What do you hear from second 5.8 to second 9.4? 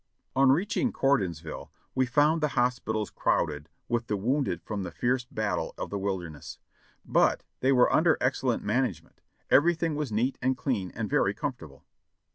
the Wilderness, but they were under excellent management;